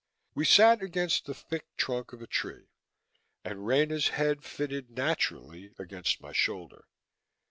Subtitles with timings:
[0.33, 2.71] We sat against the thick trunk of a tree,
[3.43, 6.85] and Rena's head fitted naturally against my shoulder.